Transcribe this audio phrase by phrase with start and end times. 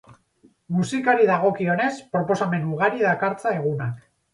[0.77, 4.07] Musikari dagokionez, proposamen ugari dakartza egunak.